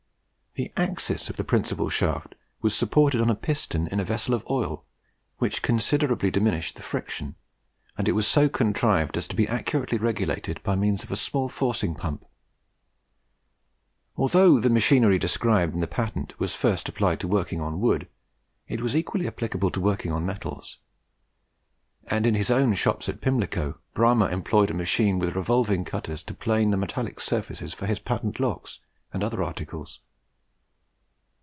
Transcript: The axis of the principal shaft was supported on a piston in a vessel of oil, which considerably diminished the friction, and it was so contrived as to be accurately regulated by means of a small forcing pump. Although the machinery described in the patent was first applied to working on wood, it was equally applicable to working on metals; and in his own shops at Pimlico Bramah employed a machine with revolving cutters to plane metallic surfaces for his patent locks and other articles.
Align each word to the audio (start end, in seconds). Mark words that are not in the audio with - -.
The 0.55 0.73
axis 0.75 1.29
of 1.29 1.37
the 1.37 1.45
principal 1.45 1.87
shaft 1.87 2.35
was 2.61 2.75
supported 2.75 3.21
on 3.21 3.29
a 3.29 3.35
piston 3.35 3.87
in 3.87 4.01
a 4.01 4.03
vessel 4.03 4.33
of 4.33 4.45
oil, 4.49 4.83
which 5.37 5.61
considerably 5.61 6.29
diminished 6.29 6.75
the 6.75 6.81
friction, 6.81 7.35
and 7.97 8.05
it 8.09 8.11
was 8.11 8.27
so 8.27 8.49
contrived 8.49 9.15
as 9.15 9.29
to 9.29 9.35
be 9.37 9.47
accurately 9.47 9.97
regulated 9.97 10.61
by 10.61 10.75
means 10.75 11.05
of 11.05 11.11
a 11.11 11.15
small 11.15 11.47
forcing 11.47 11.95
pump. 11.95 12.25
Although 14.17 14.59
the 14.59 14.69
machinery 14.69 15.17
described 15.17 15.73
in 15.73 15.79
the 15.79 15.87
patent 15.87 16.37
was 16.37 16.53
first 16.53 16.89
applied 16.89 17.21
to 17.21 17.29
working 17.29 17.61
on 17.61 17.79
wood, 17.79 18.09
it 18.67 18.81
was 18.81 18.93
equally 18.93 19.27
applicable 19.27 19.71
to 19.71 19.79
working 19.79 20.11
on 20.11 20.25
metals; 20.25 20.79
and 22.07 22.25
in 22.27 22.35
his 22.35 22.51
own 22.51 22.73
shops 22.73 23.07
at 23.07 23.21
Pimlico 23.21 23.79
Bramah 23.93 24.27
employed 24.27 24.69
a 24.69 24.73
machine 24.73 25.17
with 25.17 25.33
revolving 25.33 25.85
cutters 25.85 26.21
to 26.23 26.33
plane 26.33 26.77
metallic 26.77 27.21
surfaces 27.21 27.73
for 27.73 27.85
his 27.85 27.99
patent 27.99 28.37
locks 28.41 28.79
and 29.13 29.23
other 29.23 29.41
articles. 29.41 30.01